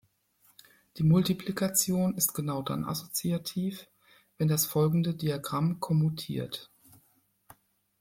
Die 0.97 1.03
Multiplikation 1.03 2.15
ist 2.15 2.33
genau 2.33 2.63
dann 2.63 2.85
assoziativ, 2.85 3.85
wenn 4.39 4.47
das 4.47 4.65
folgende 4.65 5.13
Diagramm 5.13 5.79
kommutiert. 5.79 6.71